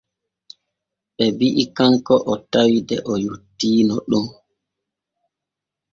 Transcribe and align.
Ɓe 1.15 1.25
bi’i 1.37 1.63
kanko 1.77 2.15
o 2.31 2.33
tawi 2.51 2.77
de 2.87 2.95
o 3.11 3.13
yottiino 3.23 3.95
ɗon. 4.09 4.27